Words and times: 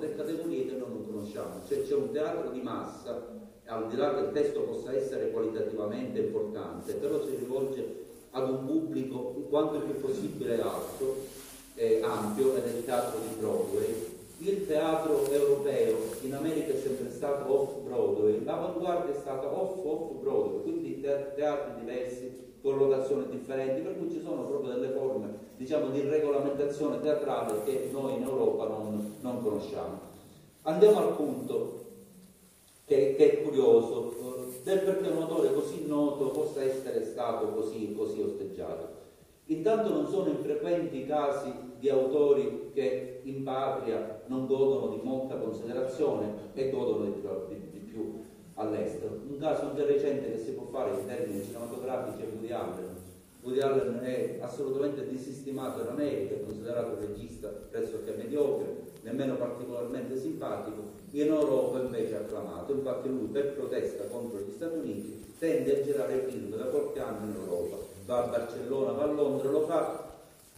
tre 0.00 0.16
categorie 0.16 0.66
che 0.66 0.72
noi 0.72 0.88
non 0.88 1.06
conosciamo, 1.06 1.60
cioè 1.68 1.82
c'è 1.86 1.94
un 1.94 2.10
teatro 2.10 2.50
di 2.50 2.60
massa, 2.60 3.38
al 3.66 3.88
di 3.88 3.96
là 3.96 4.14
che 4.14 4.20
il 4.20 4.32
testo 4.32 4.62
possa 4.62 4.92
essere 4.92 5.30
qualitativamente 5.30 6.18
importante, 6.18 6.94
però 6.94 7.22
si 7.24 7.36
rivolge 7.36 8.08
ad 8.30 8.48
un 8.48 8.66
pubblico 8.66 9.18
quanto 9.48 9.80
più 9.80 10.00
possibile 10.00 10.60
alto, 10.60 11.16
eh, 11.74 12.00
ampio, 12.02 12.56
ed 12.56 12.64
è 12.64 12.76
il 12.76 12.84
teatro 12.84 13.18
di 13.20 13.34
Broadway. 13.38 14.18
Il 14.38 14.66
teatro 14.66 15.30
europeo 15.30 15.98
in 16.22 16.34
America 16.34 16.72
è 16.72 16.80
sempre 16.80 17.10
stato 17.10 17.52
off-Broadway, 17.52 18.42
l'avanguardia 18.42 19.14
è 19.14 19.18
stata 19.20 19.46
off-off-Broadway, 19.46 20.62
quindi 20.62 21.00
teatri 21.00 21.84
diversi, 21.84 22.49
collocazioni 22.62 23.28
differenti, 23.30 23.80
per 23.82 23.98
cui 23.98 24.10
ci 24.10 24.20
sono 24.20 24.44
proprio 24.44 24.72
delle 24.72 24.90
forme 24.90 25.48
diciamo, 25.56 25.90
di 25.90 26.00
regolamentazione 26.00 27.00
teatrale 27.00 27.62
che 27.64 27.90
noi 27.92 28.14
in 28.14 28.22
Europa 28.22 28.66
non, 28.66 29.16
non 29.20 29.42
conosciamo. 29.42 30.08
Andiamo 30.62 30.98
al 30.98 31.16
punto 31.16 31.84
che, 32.84 33.14
che, 33.16 33.30
è 33.30 33.42
curioso, 33.42 34.12
eh, 34.12 34.60
del 34.62 34.80
perché 34.80 35.08
un 35.08 35.22
autore 35.22 35.52
così 35.54 35.86
noto 35.86 36.28
possa 36.28 36.62
essere 36.62 37.04
stato 37.04 37.48
così, 37.48 37.94
così 37.96 38.20
osteggiato. 38.20 38.98
Intanto 39.46 39.90
non 39.90 40.08
sono 40.08 40.28
infrequenti 40.28 41.06
casi 41.06 41.52
di 41.78 41.88
autori 41.88 42.70
che 42.72 43.20
in 43.24 43.42
patria 43.42 44.22
non 44.26 44.46
godono 44.46 44.94
di 44.94 45.00
molta 45.02 45.36
considerazione 45.36 46.50
e 46.54 46.70
godono 46.70 47.04
di, 47.04 47.20
di, 47.48 47.70
di 47.70 47.78
più 47.78 48.22
all'estero. 48.54 49.20
Un 49.28 49.38
caso 49.38 49.70
anche 49.70 49.84
recente 49.84 50.32
che 50.32 50.38
si 50.38 50.52
può 50.52 50.66
fare 50.70 50.98
in 50.98 51.06
termini 51.06 51.44
cinematografici 51.44 52.22
è 52.22 52.26
Woody 52.26 52.52
Allen. 52.52 52.96
Woody 53.42 53.60
Allen 53.60 54.00
è 54.02 54.38
assolutamente 54.40 55.08
disistimato 55.08 55.80
in 55.80 55.88
America, 55.88 56.34
è 56.34 56.44
considerato 56.44 56.94
un 56.94 57.00
regista 57.00 57.48
pressoché 57.48 58.12
mediocre, 58.16 58.88
nemmeno 59.02 59.36
particolarmente 59.36 60.18
simpatico, 60.18 60.98
in 61.12 61.26
Europa 61.26 61.80
invece 61.80 62.12
è 62.12 62.16
acclamato. 62.16 62.72
Infatti 62.72 63.08
lui 63.08 63.26
per 63.28 63.54
protesta 63.54 64.04
contro 64.04 64.40
gli 64.40 64.52
Stati 64.52 64.76
Uniti 64.76 65.34
tende 65.38 65.80
a 65.80 65.84
girare 65.84 66.26
film 66.28 66.54
da 66.54 66.64
qualche 66.64 67.00
anno 67.00 67.30
in 67.30 67.34
Europa, 67.34 67.76
va 68.04 68.24
a 68.24 68.26
Barcellona, 68.28 68.92
va 68.92 69.04
a 69.04 69.12
Londra, 69.12 69.50
lo 69.50 69.62
fa 69.62 70.09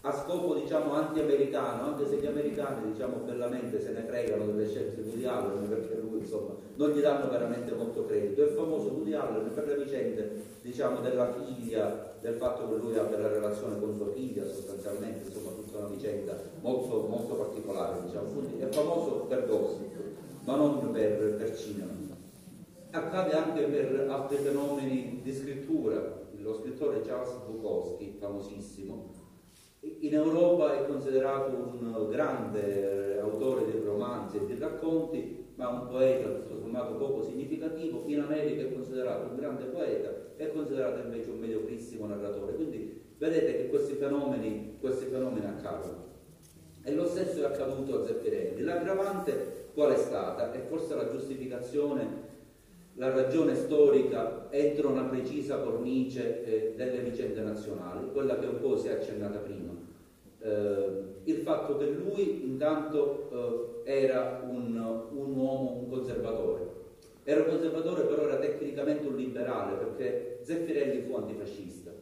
a 0.04 0.12
scopo 0.12 0.54
diciamo 0.54 0.94
anti-americano, 0.94 1.84
anche 1.84 2.08
se 2.08 2.16
gli 2.16 2.26
americani 2.26 2.90
diciamo 2.90 3.18
bellamente 3.18 3.80
se 3.80 3.92
ne 3.92 4.02
fregano 4.02 4.46
delle 4.46 4.68
scelte 4.68 5.00
di 5.00 5.08
Woody 5.08 5.24
Allen 5.26 5.68
perché 5.68 6.00
lui 6.00 6.18
insomma 6.18 6.54
non 6.74 6.90
gli 6.90 7.00
danno 7.00 7.30
veramente 7.30 7.72
molto 7.72 8.04
credito. 8.06 8.44
È 8.44 8.48
famoso 8.48 8.88
Woody 8.88 9.12
Allen 9.12 9.54
per 9.54 9.64
le 9.64 9.76
vicende 9.76 10.42
diciamo 10.60 11.00
della 11.00 11.32
figlia, 11.32 12.16
del 12.20 12.34
fatto 12.34 12.68
che 12.68 12.80
lui 12.80 12.98
abbia 12.98 13.18
la 13.18 13.28
relazione 13.28 13.78
con 13.78 13.94
sua 13.94 14.10
figlia 14.12 14.44
sostanzialmente, 14.44 15.28
insomma 15.28 15.50
tutta 15.50 15.78
una 15.78 15.88
vicenda 15.88 16.36
molto, 16.62 17.06
molto 17.06 17.34
particolare 17.34 18.02
diciamo. 18.04 18.28
Quindi 18.30 18.60
è 18.60 18.68
famoso 18.70 19.26
per 19.28 19.46
gossip, 19.46 19.92
ma 20.44 20.56
non 20.56 20.90
per, 20.90 21.36
per 21.36 21.56
cinema. 21.56 21.92
Accade 22.90 23.32
anche 23.34 23.62
per 23.66 24.08
altri 24.10 24.36
fenomeni 24.38 25.20
di 25.22 25.32
scrittura. 25.32 26.20
Lo 26.38 26.54
scrittore 26.54 27.02
Charles 27.02 27.34
Bukowski, 27.46 28.16
famosissimo, 28.18 29.21
in 30.12 30.18
Europa 30.18 30.78
è 30.78 30.86
considerato 30.86 31.56
un 31.56 32.06
grande 32.10 33.18
autore 33.18 33.64
di 33.64 33.78
romanzi 33.82 34.36
e 34.36 34.44
di 34.44 34.58
racconti, 34.58 35.42
ma 35.54 35.68
un 35.68 35.88
poeta 35.88 36.28
tutto 36.28 36.58
sommato 36.58 36.96
poco 36.96 37.22
significativo. 37.22 38.02
In 38.04 38.20
America 38.20 38.60
è 38.60 38.74
considerato 38.74 39.30
un 39.30 39.36
grande 39.36 39.64
poeta, 39.64 40.12
è 40.36 40.52
considerato 40.52 41.00
invece 41.00 41.30
un 41.30 41.38
mediocrissimo 41.38 42.04
narratore. 42.04 42.52
Quindi 42.56 43.00
vedete 43.16 43.56
che 43.56 43.68
questi 43.70 43.94
fenomeni, 43.94 44.76
questi 44.80 45.06
fenomeni 45.06 45.46
accadono. 45.46 46.10
E 46.82 46.92
lo 46.92 47.06
stesso 47.06 47.40
è 47.40 47.44
accaduto 47.46 48.02
a 48.02 48.04
Zeffirelli. 48.04 48.60
L'aggravante 48.60 49.70
qual 49.72 49.94
è 49.94 49.96
stata? 49.96 50.52
E 50.52 50.58
forse 50.68 50.94
la 50.94 51.08
giustificazione 51.08 52.30
la 52.96 53.08
ragione 53.08 53.54
storica 53.54 54.48
entro 54.50 54.90
una 54.90 55.04
precisa 55.04 55.60
cornice 55.60 56.44
eh, 56.44 56.74
delle 56.76 56.98
vicende 56.98 57.40
nazionali, 57.40 58.10
quella 58.12 58.38
che 58.38 58.44
un 58.44 58.60
po' 58.60 58.76
si 58.76 58.88
è 58.88 58.92
accennata 58.92 59.38
prima. 59.38 59.71
Eh, 60.42 61.20
il 61.24 61.36
fatto 61.36 61.76
che 61.76 61.86
lui 61.86 62.44
intanto 62.44 63.82
eh, 63.84 63.90
era 64.00 64.42
un, 64.44 64.76
un, 65.10 65.36
uomo, 65.36 65.78
un 65.82 65.88
conservatore. 65.88 66.80
Era 67.24 67.42
un 67.42 67.48
conservatore 67.48 68.02
però 68.02 68.22
era 68.22 68.38
tecnicamente 68.38 69.06
un 69.06 69.14
liberale 69.14 69.76
perché 69.76 70.40
Zeffirelli 70.42 71.02
fu 71.02 71.14
antifascista, 71.14 71.92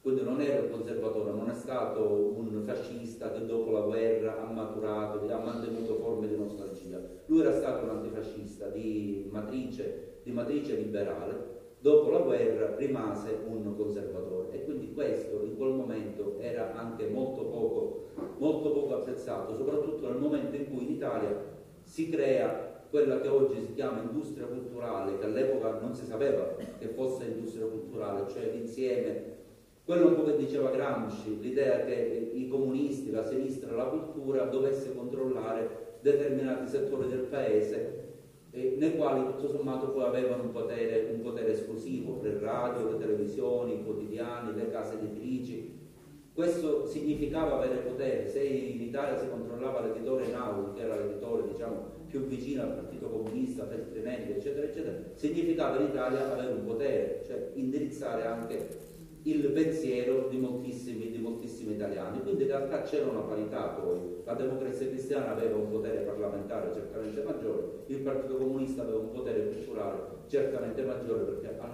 quindi 0.00 0.22
non 0.22 0.40
era 0.40 0.62
un 0.62 0.70
conservatore, 0.70 1.30
non 1.30 1.48
è 1.48 1.54
stato 1.54 2.34
un 2.36 2.62
fascista 2.66 3.30
che 3.30 3.46
dopo 3.46 3.70
la 3.70 3.82
guerra 3.82 4.42
ha 4.42 4.50
maturato, 4.50 5.24
ha 5.32 5.38
mantenuto 5.38 5.94
forme 5.96 6.26
di 6.26 6.36
nostalgia. 6.36 7.00
Lui 7.26 7.40
era 7.40 7.52
stato 7.52 7.84
un 7.84 7.90
antifascista 7.90 8.66
di 8.68 9.28
matrice 9.30 10.16
di 10.26 10.32
matrice 10.32 10.74
liberale, 10.74 11.55
dopo 11.80 12.10
la 12.10 12.18
guerra 12.18 12.76
rimase 12.76 13.38
un 13.46 13.74
conservatore. 13.76 14.52
E 14.52 14.64
quindi 14.64 14.92
questo 14.92 15.42
in 15.42 15.56
quel 15.56 15.72
momento 15.72 16.36
era 16.40 16.74
anche 16.74 17.06
molto 17.08 17.44
poco, 17.44 18.08
molto 18.38 18.72
poco 18.72 18.94
apprezzato, 18.96 19.54
soprattutto 19.56 20.08
nel 20.08 20.18
momento 20.18 20.56
in 20.56 20.72
cui 20.72 20.84
in 20.84 20.92
Italia 20.92 21.54
si 21.82 22.08
crea 22.08 22.74
quella 22.90 23.20
che 23.20 23.28
oggi 23.28 23.60
si 23.60 23.74
chiama 23.74 24.00
industria 24.00 24.46
culturale, 24.46 25.18
che 25.18 25.24
all'epoca 25.24 25.78
non 25.80 25.94
si 25.94 26.04
sapeva 26.04 26.54
che 26.78 26.88
fosse 26.88 27.24
industria 27.24 27.66
culturale, 27.66 28.28
cioè 28.30 28.50
l'insieme, 28.52 29.34
quello 29.84 30.08
un 30.08 30.14
po' 30.16 30.24
che 30.24 30.36
diceva 30.36 30.70
Gramsci, 30.70 31.40
l'idea 31.40 31.84
che 31.84 32.30
i 32.32 32.48
comunisti, 32.48 33.10
la 33.10 33.24
sinistra, 33.24 33.74
la 33.74 33.84
cultura 33.84 34.44
dovesse 34.44 34.94
controllare 34.94 35.98
determinati 36.00 36.68
settori 36.68 37.08
del 37.08 37.26
paese 37.26 38.05
eh, 38.56 38.74
nei 38.78 38.96
quali 38.96 39.22
tutto 39.26 39.48
sommato 39.48 39.90
poi 39.90 40.04
avevano 40.04 40.44
un 40.44 40.50
potere, 40.50 41.10
un 41.12 41.20
potere 41.20 41.52
esclusivo, 41.52 42.20
le 42.22 42.38
radio, 42.40 42.90
le 42.90 42.98
televisioni, 42.98 43.74
i 43.74 43.84
quotidiani, 43.84 44.54
le 44.54 44.70
case 44.70 44.94
editrici. 44.94 45.84
Questo 46.32 46.86
significava 46.86 47.56
avere 47.56 47.80
potere, 47.80 48.26
se 48.28 48.42
in 48.42 48.80
Italia 48.80 49.18
si 49.18 49.28
controllava 49.28 49.80
l'editore 49.80 50.28
Naudi, 50.28 50.78
che 50.78 50.84
era 50.84 50.96
l'editore 50.96 51.48
diciamo, 51.48 51.84
più 52.08 52.20
vicino 52.26 52.62
al 52.62 52.74
Partito 52.74 53.08
Comunista, 53.08 53.66
Feltrinelli, 53.66 54.32
eccetera, 54.32 54.66
eccetera, 54.66 54.96
significava 55.14 55.78
in 55.78 55.88
Italia 55.88 56.32
avere 56.32 56.52
un 56.52 56.64
potere, 56.64 57.22
cioè 57.26 57.50
indirizzare 57.54 58.24
anche 58.24 58.85
il 59.26 59.50
pensiero 59.50 60.28
di 60.28 60.36
moltissimi, 60.36 61.10
di 61.10 61.18
moltissimi, 61.18 61.74
italiani. 61.74 62.22
Quindi 62.22 62.42
in 62.42 62.48
realtà 62.48 62.82
c'era 62.82 63.06
una 63.06 63.22
parità 63.22 63.68
poi. 63.70 64.22
La 64.24 64.34
democrazia 64.34 64.86
cristiana 64.86 65.32
aveva 65.32 65.56
un 65.56 65.68
potere 65.68 66.02
parlamentare 66.02 66.72
certamente 66.72 67.22
maggiore, 67.22 67.82
il 67.86 67.98
Partito 67.98 68.36
Comunista 68.36 68.82
aveva 68.82 68.98
un 68.98 69.10
potere 69.10 69.48
culturale 69.48 70.14
certamente 70.28 70.82
maggiore 70.82 71.24
perché 71.24 71.58
al 71.58 71.70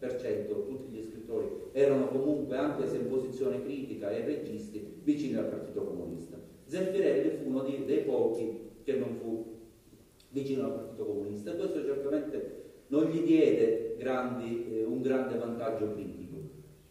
90% 0.00 0.66
tutti 0.66 0.90
gli 0.90 1.02
scrittori 1.02 1.48
erano 1.72 2.08
comunque, 2.08 2.56
anche 2.56 2.86
se 2.86 2.96
in 2.96 3.08
posizione 3.08 3.62
critica 3.62 4.08
ai 4.08 4.24
registi, 4.24 5.00
vicini 5.02 5.36
al 5.36 5.46
Partito 5.46 5.82
Comunista. 5.82 6.38
Zeffirelli 6.66 7.38
fu 7.38 7.48
uno 7.48 7.62
dei 7.62 8.02
pochi 8.04 8.68
che 8.82 8.96
non 8.96 9.14
fu 9.14 9.58
vicino 10.28 10.64
al 10.64 10.74
Partito 10.74 11.06
Comunista 11.06 11.52
e 11.52 11.56
questo 11.56 11.82
certamente 11.82 12.58
non 12.88 13.04
gli 13.04 13.22
diede 13.22 13.96
grandi, 13.98 14.66
eh, 14.72 14.84
un 14.84 15.00
grande 15.00 15.38
vantaggio 15.38 15.92
critico 15.92 16.19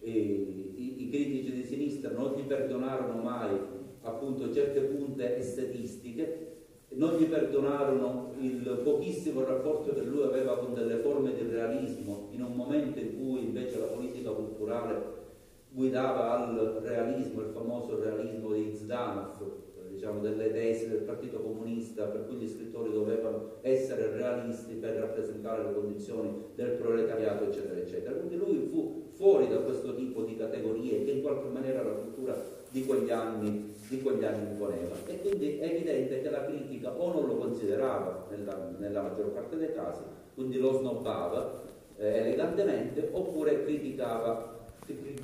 i, 0.02 1.04
i, 1.04 1.10
critici 1.10 1.52
di 1.52 1.64
sinistra 1.66 2.12
non 2.12 2.36
gli 2.36 2.44
perdonarono 2.44 3.22
mai 3.22 3.58
appunto 4.02 4.54
certe 4.54 4.82
punte 4.82 5.38
estetistiche, 5.38 6.48
non 6.90 7.18
gli 7.18 7.26
perdonarono 7.26 8.32
il 8.40 8.82
pochissimo 8.84 9.44
rapporto 9.44 9.94
che 9.94 10.02
lui 10.02 10.24
aveva 10.24 10.58
con 10.58 10.74
delle 10.74 10.98
forme 10.98 11.34
di 11.34 11.44
realismo 11.44 12.28
in 12.32 12.44
un 12.44 12.54
momento 12.56 13.00
in 13.00 13.16
cui 13.18 13.44
invece 13.44 13.78
la 13.78 13.86
politica 13.86 14.32
culturale 14.32 15.18
guidava 15.70 16.32
al 16.32 16.80
realismo, 16.82 17.42
il 17.42 17.52
famoso 17.54 18.00
realismo 18.00 18.54
di 18.54 18.72
Zdanov, 18.74 19.69
diciamo, 20.00 20.22
delle 20.22 20.54
tesi 20.54 20.88
del 20.88 21.02
Partito 21.02 21.40
Comunista 21.40 22.06
per 22.06 22.26
cui 22.26 22.38
gli 22.38 22.48
scrittori 22.48 22.90
dovevano 22.90 23.58
essere 23.62 24.10
realisti 24.16 24.76
per 24.76 24.94
rappresentare 24.94 25.64
le 25.64 25.74
condizioni 25.74 26.46
del 26.56 26.72
proletariato, 26.72 27.44
eccetera, 27.44 27.78
eccetera. 27.78 28.16
Quindi 28.16 28.38
lui 28.38 28.68
fu 28.70 29.10
fuori 29.12 29.50
da 29.50 29.58
questo 29.58 29.94
tipo 29.96 30.22
di 30.22 30.38
categorie 30.38 31.04
che 31.04 31.12
in 31.12 31.22
qualche 31.22 31.50
maniera 31.50 31.84
la 31.84 31.92
cultura 31.92 32.34
di 32.72 32.86
quegli 32.86 33.12
anni, 33.12 33.74
di 33.90 34.02
quegli 34.02 34.24
anni 34.24 34.52
imponeva. 34.52 34.96
E 35.06 35.20
quindi 35.20 35.58
è 35.58 35.66
evidente 35.66 36.22
che 36.22 36.30
la 36.30 36.46
critica 36.46 36.98
o 36.98 37.12
non 37.12 37.28
lo 37.28 37.36
considerava 37.36 38.26
nella, 38.30 38.74
nella 38.78 39.02
maggior 39.02 39.32
parte 39.32 39.58
dei 39.58 39.74
casi, 39.74 40.04
quindi 40.34 40.60
lo 40.60 40.78
snobbava 40.78 41.62
eh, 41.98 42.08
elegantemente, 42.08 43.10
oppure 43.12 43.66
criticava, 43.66 44.60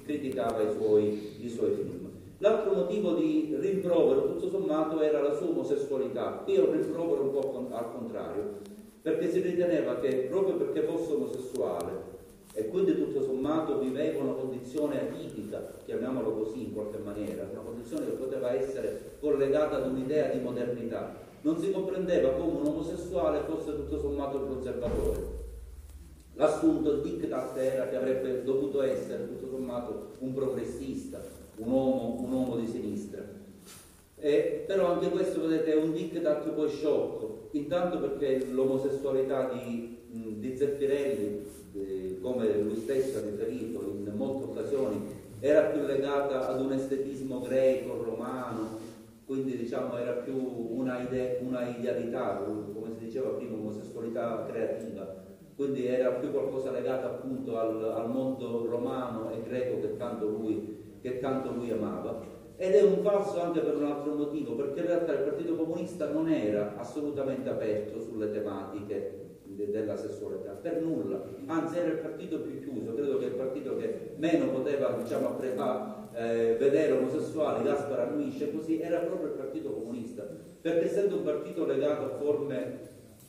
criticava 0.03 0.61
i, 0.63 0.73
suoi, 0.73 1.45
i 1.45 1.49
suoi 1.49 1.71
film. 1.75 2.14
L'altro 2.45 2.75
motivo 2.75 3.13
di 3.13 3.55
rimprovero, 3.59 4.33
tutto 4.33 4.47
sommato, 4.49 5.01
era 5.01 5.19
la 5.19 5.33
sua 5.33 5.47
omosessualità. 5.47 6.43
Qui 6.43 6.53
è 6.53 6.59
un 6.59 6.73
rimprovero 6.73 7.23
un 7.23 7.31
po' 7.31 7.73
al 7.73 7.91
contrario, 7.91 8.57
perché 9.01 9.31
si 9.31 9.39
riteneva 9.39 9.95
che 9.95 10.27
proprio 10.29 10.53
perché 10.53 10.83
fosse 10.83 11.13
omosessuale 11.13 12.13
e 12.53 12.67
quindi 12.67 12.95
tutto 12.97 13.23
sommato 13.23 13.79
viveva 13.79 14.21
una 14.21 14.33
condizione 14.33 15.01
atipica, 15.01 15.73
chiamiamolo 15.85 16.33
così 16.33 16.65
in 16.65 16.73
qualche 16.73 16.99
maniera, 16.99 17.49
una 17.51 17.61
condizione 17.61 18.05
che 18.05 18.11
poteva 18.11 18.53
essere 18.53 19.17
collegata 19.19 19.77
ad 19.77 19.87
un'idea 19.87 20.27
di 20.27 20.39
modernità. 20.39 21.15
non 21.41 21.57
si 21.57 21.71
comprendeva 21.71 22.29
come 22.33 22.59
un 22.59 22.67
omosessuale 22.67 23.41
fosse 23.47 23.75
tutto 23.75 23.99
sommato 23.99 24.37
un 24.37 24.47
conservatore. 24.49 25.43
L'assunto, 26.33 26.97
diktat 26.97 27.57
era 27.57 27.87
che 27.87 27.95
avrebbe 27.95 28.43
dovuto 28.43 28.83
essere 28.83 29.27
tutto 29.29 29.47
sommato 29.47 30.11
un 30.19 30.31
progressista, 30.31 31.44
un 31.57 31.71
uomo, 31.71 32.17
un 32.19 32.31
uomo 32.31 32.55
di 32.57 32.67
sinistra. 32.67 33.23
Eh, 34.17 34.63
però 34.65 34.93
anche 34.93 35.09
questo 35.09 35.41
vedete 35.41 35.73
è 35.73 35.75
un 35.75 35.93
diktat 35.93 36.49
poi 36.49 36.69
sciocco, 36.69 37.49
intanto 37.51 37.99
perché 37.99 38.45
l'omosessualità 38.49 39.51
di, 39.53 39.97
di 40.07 40.57
Zeffirelli, 40.57 41.45
eh, 41.73 42.19
come 42.21 42.57
lui 42.57 42.75
stesso 42.77 43.17
ha 43.17 43.21
riferito 43.21 43.81
in 43.81 44.11
molte 44.15 44.43
occasioni, 44.45 45.23
era 45.39 45.63
più 45.63 45.85
legata 45.85 46.47
ad 46.47 46.61
un 46.61 46.71
estetismo 46.71 47.41
greco, 47.41 48.01
romano, 48.03 48.79
quindi 49.25 49.57
diciamo 49.57 49.97
era 49.97 50.13
più 50.13 50.33
una, 50.35 51.01
ide- 51.01 51.39
una 51.41 51.67
idealità, 51.67 52.43
come 52.73 52.93
si 52.97 53.05
diceva 53.05 53.29
prima, 53.29 53.57
omosessualità 53.57 54.45
creativa, 54.49 55.23
quindi 55.55 55.87
era 55.87 56.11
più 56.11 56.31
qualcosa 56.31 56.71
legato 56.71 57.07
appunto 57.07 57.57
al, 57.57 57.83
al 57.83 58.09
mondo 58.09 58.65
romano 58.65 59.31
e 59.31 59.41
greco 59.47 59.79
che 59.81 59.97
tanto, 59.97 60.27
lui, 60.27 60.83
che 61.05 61.19
tanto 61.19 61.51
lui 61.51 61.69
amava. 61.69 62.33
Ed 62.57 62.73
è 62.73 62.81
un 62.81 63.01
falso 63.03 63.39
anche 63.39 63.59
per 63.59 63.75
un 63.75 63.83
altro 63.83 64.15
motivo, 64.15 64.55
perché 64.55 64.79
in 64.79 64.87
realtà 64.87 65.11
il 65.11 65.23
Partito 65.23 65.55
Comunista 65.55 66.09
non 66.09 66.29
era 66.29 66.75
assolutamente 66.77 67.49
aperto 67.49 67.99
sulle 67.99 68.31
tematiche 68.31 69.23
della 69.43 69.95
sessualità, 69.95 70.51
per 70.51 70.81
nulla, 70.81 71.23
anzi 71.45 71.77
era 71.77 71.89
il 71.89 71.99
partito 71.99 72.39
più 72.39 72.59
chiuso, 72.61 72.93
credo 72.93 73.19
che 73.19 73.25
il 73.25 73.33
partito 73.33 73.77
che 73.77 74.13
meno 74.17 74.47
poteva 74.47 74.97
diciamo, 75.01 75.27
appre- 75.27 75.55
eh, 76.13 76.55
vedere 76.57 76.93
omosessuali, 76.93 77.63
Gaspar 77.63 77.99
annuisce 77.99 78.51
così, 78.51 78.81
era 78.81 78.99
proprio 78.99 79.27
il 79.27 79.33
partito 79.35 79.71
comunista, 79.71 80.27
perché 80.59 80.85
essendo 80.85 81.17
un 81.17 81.23
partito 81.23 81.65
legato 81.65 82.05
a 82.05 82.17
forme 82.17 82.79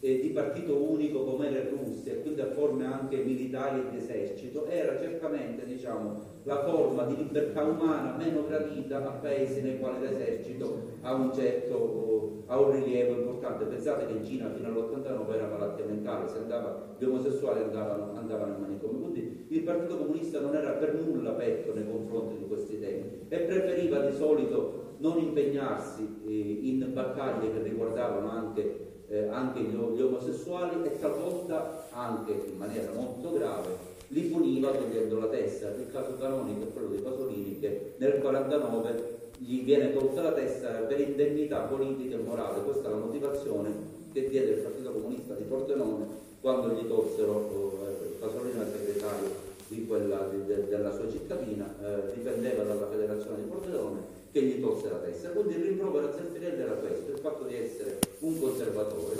eh, 0.00 0.20
di 0.20 0.28
partito 0.28 0.76
unico 0.76 1.24
come 1.24 1.48
era 1.48 1.68
in 1.68 1.76
Russia 1.76 2.12
e 2.12 2.22
quindi 2.22 2.40
a 2.40 2.50
forme 2.52 2.84
anche 2.84 3.16
militari 3.16 3.80
e 3.80 3.90
di 3.90 3.96
esercito, 3.96 4.66
era 4.66 4.98
certamente 4.98 5.64
diciamo, 5.64 6.34
la 6.44 6.64
forma 6.64 7.04
di 7.04 7.16
libertà 7.16 7.62
umana 7.62 8.16
meno 8.16 8.46
gradita 8.46 8.98
a 8.98 9.12
paesi 9.12 9.62
nei 9.62 9.78
quali 9.78 10.00
l'esercito 10.00 10.98
ha 11.02 11.14
un 11.14 11.32
certo 11.34 12.44
ha 12.46 12.60
un 12.60 12.72
rilievo 12.72 13.14
importante. 13.14 13.64
Pensate 13.64 14.06
che 14.06 14.12
in 14.12 14.24
Cina 14.24 14.50
fino 14.50 14.68
all'89 14.68 15.32
era 15.32 15.48
malattia 15.48 15.84
mentale, 15.84 16.28
se 16.28 16.38
andava, 16.38 16.94
gli 16.98 17.04
omosessuali 17.04 17.62
andavano, 17.62 18.16
andavano 18.16 18.54
in 18.54 18.60
manicomio. 18.60 19.00
Quindi 19.00 19.46
il 19.48 19.62
Partito 19.62 19.96
Comunista 19.98 20.40
non 20.40 20.54
era 20.54 20.72
per 20.72 20.94
nulla 20.94 21.30
aperto 21.30 21.74
nei 21.74 21.86
confronti 21.88 22.36
di 22.36 22.46
questi 22.46 22.78
temi 22.78 23.26
e 23.28 23.38
preferiva 23.38 23.98
di 24.00 24.14
solito 24.14 24.94
non 24.98 25.18
impegnarsi 25.18 26.22
eh, 26.26 26.58
in 26.62 26.90
battaglie 26.92 27.52
che 27.52 27.62
riguardavano 27.62 28.30
anche 28.30 28.85
eh, 29.08 29.28
anche 29.28 29.60
gli, 29.60 29.74
gli, 29.74 30.00
omosessuali 30.00 30.84
e 30.84 30.98
talvolta 30.98 31.88
anche 31.90 32.32
in 32.32 32.56
maniera 32.56 32.92
molto 32.92 33.32
grave 33.32 33.94
li 34.08 34.22
puniva 34.22 34.70
togliendo 34.70 35.18
la 35.18 35.26
testa. 35.26 35.68
Il 35.70 35.90
caso 35.90 36.16
canonico 36.18 36.62
è 36.62 36.72
quello 36.72 36.88
di 36.88 37.02
Pasolini 37.02 37.58
che 37.58 37.94
nel 37.96 38.20
49 38.20 39.14
gli 39.38 39.62
viene 39.62 39.92
tolta 39.92 40.22
la 40.22 40.32
testa 40.32 40.68
per 40.82 41.00
indennità 41.00 41.60
politica 41.60 42.16
e 42.16 42.20
morale. 42.20 42.62
Questa 42.62 42.88
è 42.88 42.90
la 42.90 42.98
motivazione 42.98 43.70
che 44.12 44.28
diede 44.28 44.52
il 44.52 44.60
Partito 44.60 44.92
Comunista 44.92 45.34
di 45.34 45.44
Pordenone 45.44 46.24
quando 46.40 46.74
gli 46.74 46.86
tolsero 46.86 47.80
eh, 47.84 48.16
Pasolini 48.20 48.56
era 48.56 48.70
segretario 48.70 49.44
di 49.68 49.84
quella, 49.84 50.28
di, 50.30 50.44
de, 50.46 50.68
della 50.68 50.92
sua 50.92 51.10
cittadina, 51.10 51.74
eh, 51.82 52.14
dipendeva 52.14 52.62
dalla 52.62 52.86
federazione 52.86 53.42
di 53.42 53.48
Pordenone 53.48 54.00
che 54.36 54.42
gli 54.42 54.60
tolse 54.60 54.90
la 54.90 54.98
testa. 54.98 55.30
Quindi 55.30 55.54
il 55.54 55.62
rimprovero 55.62 56.08
a 56.08 56.12
Zeffirelli 56.12 56.60
era 56.60 56.72
questo, 56.72 57.10
il 57.10 57.18
fatto 57.18 57.44
di 57.44 57.54
essere 57.56 58.00
un 58.18 58.38
conservatore 58.38 59.16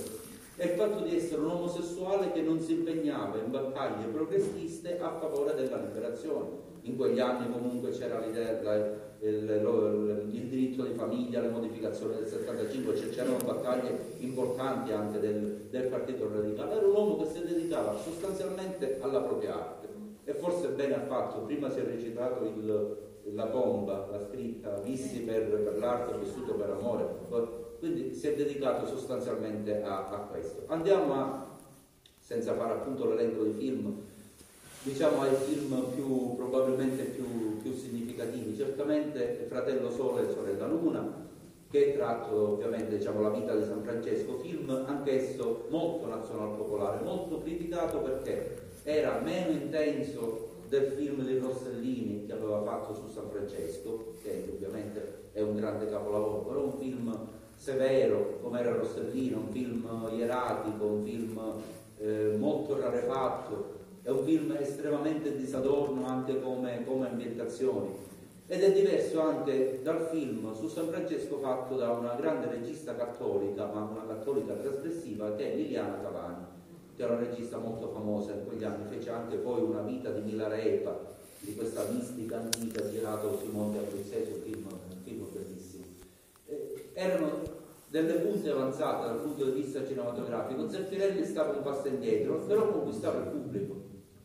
e 0.58 0.66
il 0.66 0.70
fatto 0.76 1.04
di 1.04 1.16
essere 1.16 1.40
un 1.40 1.50
omosessuale 1.50 2.32
che 2.32 2.42
non 2.42 2.60
si 2.60 2.72
impegnava 2.72 3.38
in 3.38 3.50
battaglie 3.50 4.06
progressiste 4.08 4.98
a 4.98 5.16
favore 5.18 5.54
della 5.54 5.78
liberazione. 5.78 6.64
In 6.82 6.96
quegli 6.96 7.18
anni 7.18 7.50
comunque 7.50 7.90
c'era 7.90 8.20
l'idea, 8.20 8.60
il, 9.20 9.28
il, 9.28 10.28
il, 10.32 10.42
diritto 10.48 10.84
di 10.84 10.94
famiglia, 10.94 11.40
le 11.40 11.48
modificazioni 11.48 12.14
del 12.16 12.28
75, 12.28 12.96
cioè 12.96 13.08
c'erano 13.08 13.38
battaglie 13.44 13.98
importanti 14.18 14.92
anche 14.92 15.18
del, 15.18 15.66
del 15.70 15.86
Partito 15.88 16.30
Radicale. 16.30 16.76
Era 16.76 16.86
un 16.86 16.94
uomo 16.94 17.16
che 17.16 17.30
si 17.32 17.42
dedicava 17.42 17.96
sostanzialmente 17.96 18.98
alla 19.00 19.20
propria 19.20 19.54
arte 19.54 19.95
e 20.28 20.34
forse 20.34 20.68
bene 20.70 20.96
ha 20.96 21.04
fatto, 21.06 21.42
prima 21.42 21.70
si 21.70 21.78
è 21.78 21.84
recitato 21.84 22.44
il, 22.44 22.96
la 23.32 23.46
bomba, 23.46 24.08
la 24.10 24.20
scritta, 24.20 24.80
vissi 24.80 25.20
per, 25.20 25.48
per 25.48 25.78
l'arte, 25.78 26.18
vissuto 26.18 26.54
per 26.54 26.70
amore, 26.70 27.06
quindi 27.78 28.12
si 28.12 28.26
è 28.26 28.34
dedicato 28.34 28.86
sostanzialmente 28.86 29.82
a, 29.82 30.08
a 30.08 30.18
questo. 30.28 30.64
Andiamo 30.66 31.14
a, 31.14 31.56
senza 32.18 32.54
fare 32.54 32.72
appunto 32.72 33.06
l'elenco 33.06 33.44
di 33.44 33.52
film, 33.52 34.02
diciamo 34.82 35.20
ai 35.20 35.34
film 35.36 35.92
più, 35.94 36.34
probabilmente 36.34 37.04
più, 37.04 37.58
più 37.62 37.72
significativi, 37.72 38.56
certamente 38.56 39.46
Fratello 39.48 39.90
Sole 39.92 40.28
e 40.28 40.32
Sorella 40.32 40.66
Luna, 40.66 41.24
che 41.70 41.92
è 41.92 41.96
tratto 41.96 42.54
ovviamente 42.54 42.98
diciamo, 42.98 43.20
la 43.20 43.30
vita 43.30 43.54
di 43.54 43.62
San 43.62 43.84
Francesco, 43.84 44.38
film 44.38 44.70
anch'esso 44.88 45.66
molto 45.68 46.08
nazional-popolare, 46.08 47.04
molto 47.04 47.40
criticato 47.42 47.98
perché 48.00 48.65
era 48.88 49.18
meno 49.18 49.50
intenso 49.50 50.50
del 50.68 50.92
film 50.92 51.24
di 51.24 51.38
Rossellini 51.38 52.24
che 52.24 52.32
aveva 52.32 52.62
fatto 52.62 52.94
su 52.94 53.08
San 53.12 53.28
Francesco, 53.30 54.14
che 54.22 54.48
ovviamente 54.48 55.30
è 55.32 55.40
un 55.40 55.56
grande 55.56 55.90
capolavoro, 55.90 56.44
però 56.44 56.64
un 56.66 56.78
film 56.78 57.18
severo 57.56 58.38
come 58.40 58.60
era 58.60 58.76
Rossellino, 58.76 59.38
un 59.38 59.48
film 59.50 60.08
ieratico, 60.12 60.84
un 60.84 61.04
film 61.04 61.40
eh, 61.98 62.36
molto 62.38 62.78
rarefatto, 62.78 63.74
è 64.02 64.10
un 64.10 64.24
film 64.24 64.56
estremamente 64.56 65.34
disadorno 65.34 66.06
anche 66.06 66.40
come, 66.40 66.84
come 66.84 67.08
ambientazioni 67.08 67.88
ed 68.46 68.62
è 68.62 68.72
diverso 68.72 69.20
anche 69.20 69.80
dal 69.82 70.08
film 70.12 70.54
su 70.54 70.68
San 70.68 70.86
Francesco 70.86 71.38
fatto 71.38 71.74
da 71.74 71.90
una 71.90 72.14
grande 72.14 72.48
regista 72.48 72.94
cattolica, 72.94 73.66
ma 73.66 73.80
una 73.80 74.06
cattolica 74.06 74.52
trasgressiva, 74.52 75.34
che 75.34 75.52
è 75.52 75.56
Liliana 75.56 76.00
Cavani 76.00 76.55
che 76.96 77.02
era 77.02 77.12
una 77.12 77.26
regista 77.26 77.58
molto 77.58 77.88
famosa 77.88 78.32
in 78.32 78.46
quegli 78.46 78.64
anni, 78.64 78.88
fece 78.88 79.10
anche 79.10 79.36
poi 79.36 79.60
una 79.60 79.82
vita 79.82 80.10
di 80.10 80.22
Milarepa, 80.22 81.14
di 81.40 81.54
questa 81.54 81.84
mistica 81.90 82.38
antica 82.38 82.88
girato 82.90 83.36
sui 83.38 83.52
monti 83.52 83.76
abruzzesi, 83.76 84.32
un 84.32 84.40
film, 84.40 84.66
un 84.66 84.96
film 85.04 85.26
bellissimo. 85.30 85.84
Eh, 86.46 86.90
erano 86.94 87.42
delle 87.88 88.14
punte 88.14 88.50
avanzate 88.50 89.06
dal 89.06 89.20
punto 89.20 89.44
di 89.44 89.60
vista 89.60 89.86
cinematografico, 89.86 90.68
Zeffirelli 90.68 91.24
stava 91.24 91.52
un 91.52 91.62
passo 91.62 91.88
indietro, 91.88 92.38
però 92.46 92.72
conquistava 92.72 93.18
il 93.18 93.28
pubblico, 93.28 93.74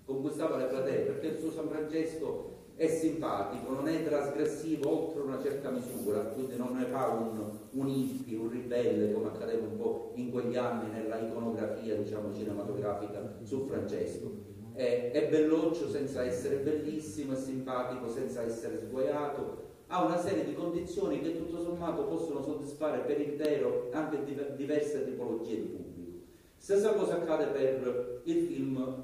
conquistava 0.06 0.58
le 0.58 0.66
platee, 0.66 1.00
perché 1.00 1.28
il 1.28 1.40
suo 1.40 1.52
San 1.52 1.68
Francesco 1.68 2.60
è 2.76 2.88
simpatico, 2.88 3.72
non 3.72 3.88
è 3.88 4.04
trasgressivo 4.04 5.08
oltre 5.08 5.22
una 5.22 5.42
certa 5.42 5.70
misura, 5.70 6.22
quindi 6.22 6.58
non 6.58 6.76
ne 6.76 6.86
fa 6.86 7.08
un, 7.08 7.60
un 7.72 7.88
hippie, 7.88 8.38
un 8.38 8.50
ribelle 8.50 9.14
come 9.14 9.28
accadeva 9.28 9.66
un 9.66 9.78
po' 9.78 10.14
in 10.16 10.32
quegli 10.32 10.56
anni 10.56 10.90
nella 10.90 11.20
iconografia 11.20 11.96
diciamo, 11.96 12.34
cinematografica 12.34 13.38
su 13.44 13.66
Francesco. 13.68 14.50
È, 14.74 15.12
è 15.12 15.30
belloccio 15.30 15.90
senza 15.90 16.24
essere 16.24 16.58
bellissimo, 16.58 17.34
è 17.34 17.36
simpatico 17.36 18.10
senza 18.10 18.42
essere 18.42 18.80
sguaiato, 18.80 19.70
ha 19.88 20.06
una 20.06 20.18
serie 20.18 20.46
di 20.46 20.54
condizioni 20.54 21.20
che 21.22 21.36
tutto 21.38 21.62
sommato 21.62 22.06
possono 22.06 22.42
soddisfare 22.42 23.00
per 23.00 23.20
intero 23.20 23.90
anche 23.92 24.24
diverse 24.56 25.06
tipologie 25.06 25.56
di 25.56 25.68
pubblico. 25.68 26.20
Stessa 26.56 26.94
cosa 26.94 27.16
accade 27.16 27.48
per 27.48 28.22
il 28.24 28.42
film 28.44 29.04